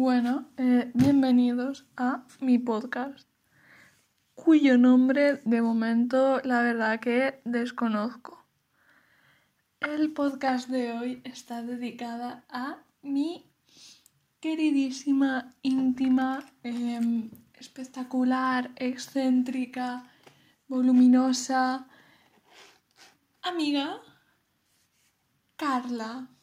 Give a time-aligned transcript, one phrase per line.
[0.00, 3.28] Bueno, eh, bienvenidos a mi podcast,
[4.32, 8.46] cuyo nombre de momento la verdad que desconozco.
[9.80, 13.50] El podcast de hoy está dedicada a mi
[14.38, 20.04] queridísima, íntima, em, espectacular, excéntrica,
[20.68, 21.88] voluminosa
[23.42, 24.00] amiga
[25.56, 26.37] Carla.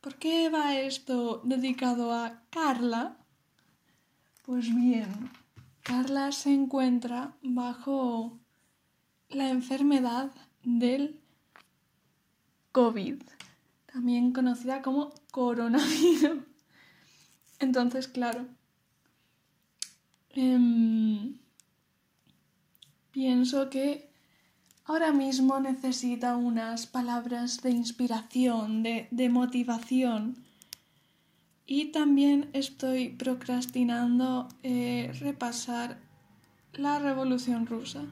[0.00, 3.18] ¿Por qué va esto dedicado a Carla?
[4.46, 5.30] Pues bien,
[5.82, 8.38] Carla se encuentra bajo
[9.28, 10.32] la enfermedad
[10.62, 11.20] del
[12.72, 13.22] COVID,
[13.92, 16.44] también conocida como coronavirus.
[17.58, 18.46] Entonces, claro,
[20.30, 21.38] em,
[23.10, 24.09] pienso que
[24.84, 30.36] ahora mismo necesita unas palabras de inspiración, de, motivación.
[31.66, 35.98] Y también estoy procrastinando eh, repasar
[36.72, 38.02] la Revolución Rusa.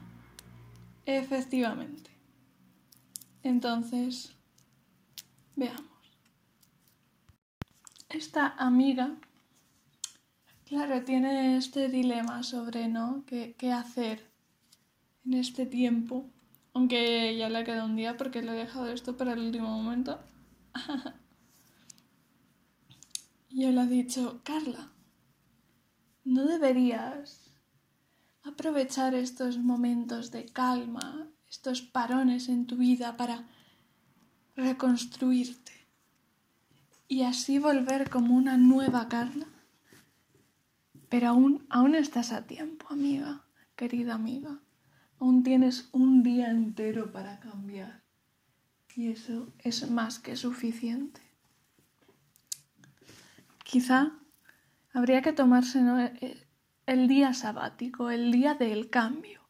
[1.05, 2.11] Efectivamente.
[3.43, 4.33] Entonces,
[5.55, 5.83] veamos.
[8.09, 9.17] Esta amiga,
[10.65, 13.23] claro, tiene este dilema sobre, ¿no?
[13.27, 14.25] ¿Qué, qué hacer
[15.25, 16.25] en este tiempo?
[16.73, 20.19] Aunque ya le queda un día porque le he dejado esto para el último momento.
[23.49, 24.89] y él ha dicho, Carla,
[26.23, 27.49] no deberías
[28.43, 33.45] aprovechar estos momentos de calma, estos parones en tu vida para
[34.55, 35.79] reconstruirte
[37.07, 39.47] y así volver como una nueva Carla.
[41.09, 43.43] Pero aún, aún estás a tiempo, amiga,
[43.75, 44.59] querida amiga.
[45.19, 48.01] Aún tienes un día entero para cambiar.
[48.95, 51.21] Y eso es más que suficiente.
[53.63, 54.13] Quizá
[54.93, 56.47] habría que tomarse e,
[56.85, 59.41] el día sabático, el día del cambio.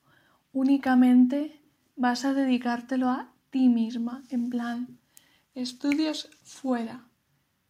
[0.52, 1.62] Únicamente
[1.96, 5.00] vas a dedicártelo a ti misma, en plan,
[5.56, 7.06] estudios fuera,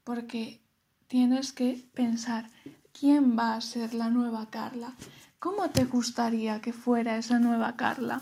[0.04, 0.62] porque
[1.08, 2.50] tienes que pensar
[2.92, 4.96] quién va a ser la nueva Carla,
[5.40, 8.22] ¿Cómo te gustaría que fuera esa nueva Carla?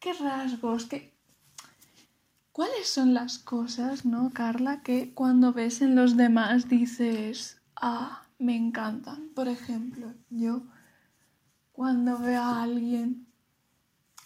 [0.00, 0.86] ¿Qué rasgos?
[0.86, 1.12] ¿Qué...
[2.52, 8.56] ¿Cuáles son las cosas, no, Carla, que cuando ves en los demás dices, ah, me
[8.56, 9.28] encantan?
[9.34, 10.62] Por ejemplo, yo
[11.72, 13.26] cuando veo a alguien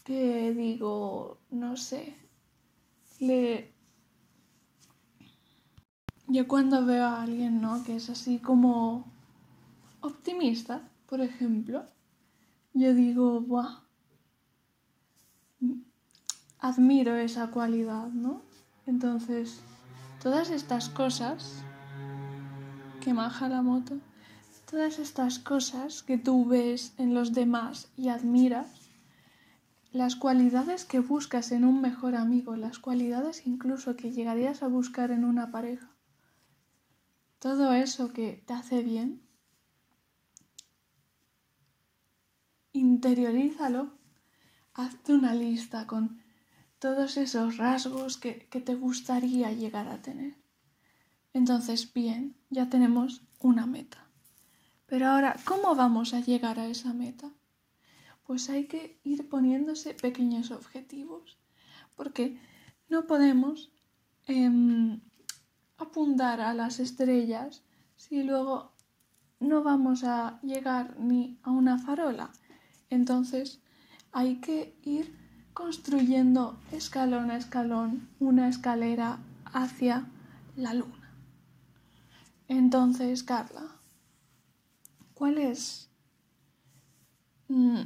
[0.04, 2.16] que digo, no sé,
[3.18, 3.74] le...
[6.28, 7.82] Yo cuando veo a alguien, ¿no?
[7.82, 9.12] Que es así como
[10.00, 11.84] optimista, por ejemplo,
[12.76, 13.80] yo digo, ¡buah!
[16.58, 18.42] Admiro esa cualidad, ¿no?
[18.86, 19.60] Entonces,
[20.22, 21.62] todas estas cosas,
[23.00, 23.98] que maja la moto,
[24.70, 28.90] todas estas cosas que tú ves en los demás y admiras,
[29.90, 35.10] las cualidades que buscas en un mejor amigo, las cualidades incluso que llegarías a buscar
[35.12, 35.88] en una pareja,
[37.38, 39.25] todo eso que te hace bien,
[42.78, 43.90] interiorízalo,
[44.74, 46.22] hazte una lista con
[46.78, 50.34] todos esos rasgos que, te gustaría llegar a tener.
[51.32, 54.06] Entonces, bien, ya tenemos una meta.
[54.86, 57.30] Pero ahora, ¿cómo vamos a llegar a esa meta?
[58.24, 61.38] Pues hay que ir poniéndose pequeños objetivos,
[61.94, 62.38] porque
[62.88, 63.72] no podemos
[64.26, 65.00] em,
[65.78, 67.62] apuntar a las estrellas
[67.96, 68.72] si luego
[69.40, 72.30] no vamos a llegar ni a una farola.
[72.90, 73.60] Entonces
[74.12, 75.16] hay que ir
[75.52, 79.18] construyendo escalón a escalón una escalera
[79.52, 80.06] hacia
[80.56, 81.14] la luna.
[82.48, 83.66] Entonces, Carla,
[85.14, 85.88] ¿cuál es...
[87.48, 87.82] Mm,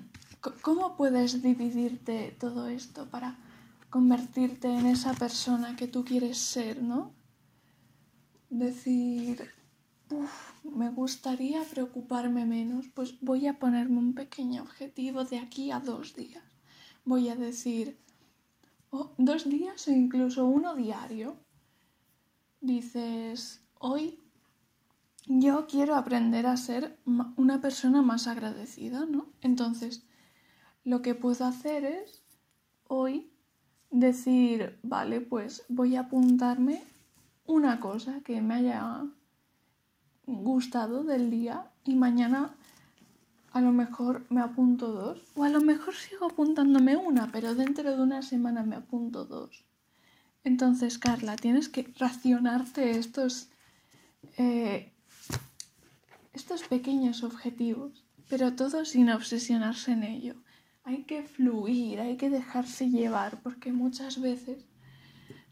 [0.62, 3.36] ¿Cómo puedes dividirte todo esto para
[3.90, 7.12] convertirte en esa persona que tú quieres ser, no?
[8.48, 9.50] Decir,
[10.64, 16.14] me gustaría preocuparme menos, pues voy a ponerme un pequeño objetivo de aquí a dos
[16.14, 16.44] días.
[17.04, 17.98] Voy a decir,
[18.90, 21.36] oh, dos días o incluso uno diario.
[22.60, 24.18] Dices, hoy
[25.26, 26.98] yo quiero aprender a ser
[27.36, 29.32] una persona más agradecida, ¿no?
[29.40, 30.04] Entonces,
[30.84, 32.22] lo que puedo hacer es
[32.88, 33.30] hoy
[33.90, 36.82] decir, vale, pues voy a apuntarme
[37.46, 39.04] una cosa que me haya
[40.36, 42.54] gustado del día y mañana
[43.52, 47.96] a lo mejor me apunto dos o a lo mejor sigo apuntándome una, pero dentro
[47.96, 49.64] de una semana me apunto dos.
[50.44, 53.50] Entonces, Carla, tienes que racionarte estos,
[54.38, 54.92] eh,
[56.32, 60.34] estos pequeños objetivos, pero todo sin obsesionarse en ello.
[60.84, 64.64] Hay que fluir, hay que dejarse llevar, porque muchas veces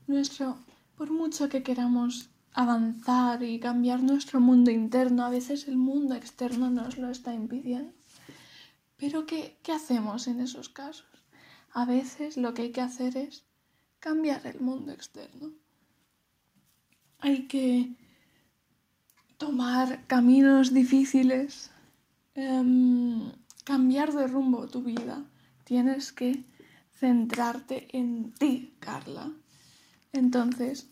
[0.06, 0.56] nuestro,
[0.96, 6.70] por mucho que queramos avanzar y cambiar nuestro mundo interno, a veces el mundo externo
[6.70, 7.92] nos lo está impidiendo.
[8.96, 11.06] Pero ¿qué, qué hacemos en esos casos?
[11.72, 13.44] A veces lo que hay que hacer es
[14.00, 15.52] cambiar el mundo externo.
[17.20, 17.94] Hay que
[19.36, 21.70] tomar caminos difíciles,
[22.34, 23.30] em,
[23.62, 25.24] cambiar de rumbo tu vida.
[25.62, 26.42] Tienes que
[26.98, 29.30] centrarte en ti, Carla.
[30.12, 30.88] Entonces,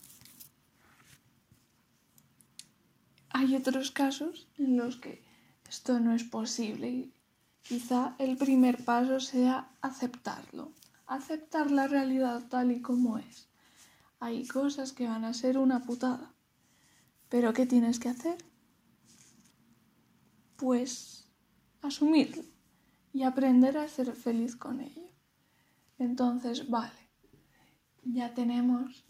[3.37, 5.23] hay otros casos en los que
[5.69, 7.13] esto no es posible y
[7.61, 10.71] quizá el primer paso sea aceptarlo,
[11.05, 13.47] aceptar la realidad tal y como es.
[14.19, 16.33] Hay cosas que van a ser una putada,
[17.29, 18.43] pero ¿qué tienes que hacer?
[20.55, 21.29] Pues
[21.83, 22.43] asumirlo
[23.13, 25.11] y aprender a ser feliz con ello.
[25.99, 27.11] Entonces, vale,
[28.03, 29.05] ya tenemos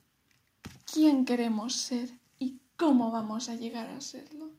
[0.91, 2.26] quién queremos ser
[2.77, 4.51] cómo vamos a llegar a serlo.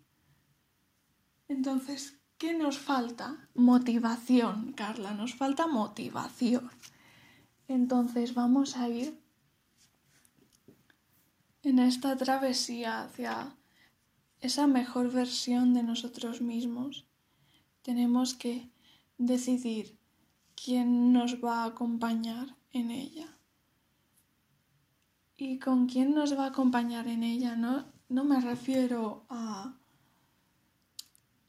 [1.49, 3.49] Entonces, ¿qué nos falta?
[3.55, 6.71] Motivación, Carla, nos falta motivación.
[7.69, 9.19] Entonces vamos a ir
[11.63, 13.57] en esta travesía hacia
[14.41, 17.07] esa mejor versión de nosotros mismos.
[17.83, 18.71] Tenemos que
[19.17, 19.99] decidir
[20.55, 23.39] quién nos va a acompañar en ella
[25.37, 27.55] y con quién nos va a acompañar en ella.
[27.57, 29.75] No, no me refiero a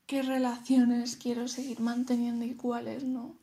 [0.05, 3.35] qué relaciones quiero seguir manteniendo y cuáles no.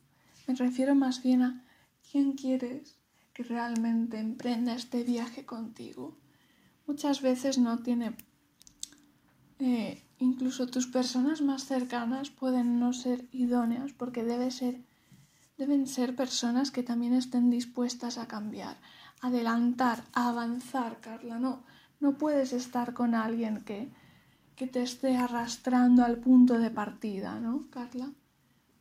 [0.47, 1.63] Me refiero más bien a
[2.11, 2.95] quién quieres
[3.33, 6.17] que realmente emprenda este viaje contigo.
[6.85, 8.15] Muchas veces no tiene...
[9.59, 14.81] Eh, incluso tus personas más cercanas pueden no ser idóneas porque debe ser,
[15.57, 18.77] deben ser personas que también estén dispuestas a cambiar,
[19.21, 21.39] adelantar, avanzar, Carla.
[21.39, 21.63] No,
[21.99, 23.89] no puedes estar con alguien que,
[24.55, 28.11] que te esté arrastrando al punto de partida, ¿no, Carla?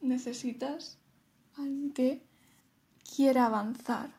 [0.00, 0.98] Necesitas
[1.56, 2.26] alguien que
[3.14, 4.10] quiera avanzar.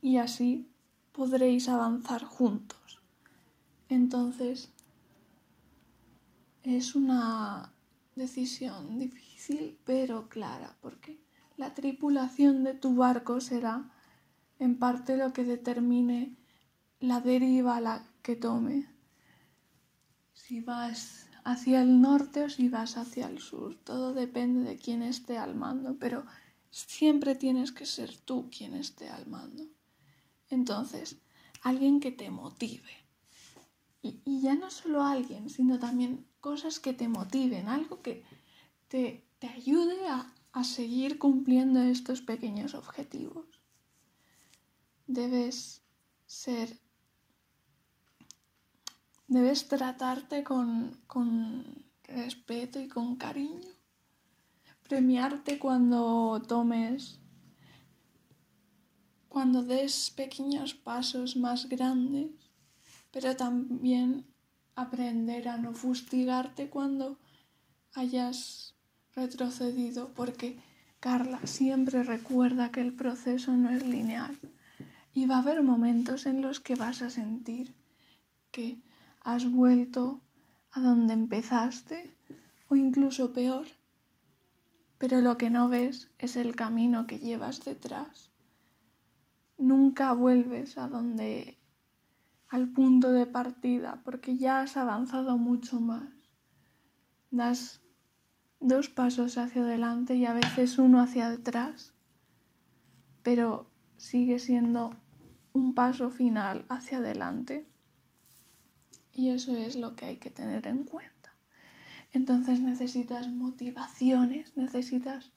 [0.00, 0.68] Y así
[1.12, 3.02] podréis avanzar juntos.
[3.88, 4.70] Entonces,
[6.62, 7.72] es una
[8.14, 11.20] decisión difícil pero clara, porque
[11.56, 13.90] la tripulación de tu barco será
[14.58, 16.36] en parte lo que determine
[17.02, 18.88] la deriva la que tome.
[20.32, 25.02] Si vas hacia el norte o si vas hacia el sur, todo depende de quién
[25.02, 26.24] esté al mando, pero
[26.70, 29.64] siempre tienes que ser tú quien esté al mando.
[30.48, 31.16] Entonces,
[31.62, 32.94] alguien que te motive.
[34.00, 38.24] Y, y, ya no solo alguien, sino también cosas que te motiven, algo que
[38.88, 43.46] te, te ayude a, a seguir cumpliendo estos pequeños objetivos
[45.06, 45.82] debes
[46.26, 46.78] ser,
[49.32, 51.64] debes tratarte con, con
[52.04, 53.70] respeto y con cariño,
[54.82, 57.18] premiarte cuando tomes,
[59.28, 62.30] cuando des pequeños pasos más grandes,
[63.10, 64.26] pero también
[64.74, 67.18] aprender a no fustigarte cuando
[67.94, 68.74] hayas
[69.14, 70.58] retrocedido, porque
[71.00, 74.38] Carla siempre recuerda que el proceso no es lineal.
[75.14, 77.74] Y va a haber momentos en los que vas a sentir
[78.50, 78.80] que
[79.24, 80.20] has vuelto
[80.70, 82.16] a donde empezaste
[82.68, 83.66] o incluso peor.
[84.98, 88.30] Pero lo que no ves es el camino que llevas detrás.
[89.58, 91.58] Nunca vuelves a donde
[92.48, 96.12] al punto de partida porque ya has avanzado mucho más.
[97.30, 97.80] Das
[98.60, 101.94] dos pasos hacia adelante y a veces uno hacia detrás,
[103.22, 104.94] pero sigue siendo
[105.52, 107.71] un paso final hacia adelante.
[109.14, 111.34] Y eso es lo que hay que tener en cuenta.
[112.12, 115.32] Entonces necesitas motivaciones, necesitas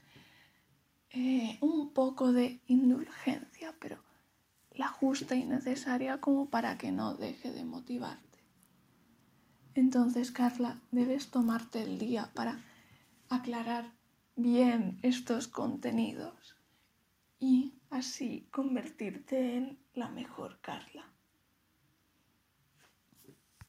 [1.11, 4.03] eh, un poco de indulgencia, pero
[4.71, 8.25] la justa y necesaria como para que no deje de motivarte.
[9.73, 12.59] Entonces, Carla, debes tomarte el día para
[13.29, 13.93] aclarar
[14.35, 16.57] bien estos contenidos
[17.39, 21.14] y así convertirte en la mejor Carla.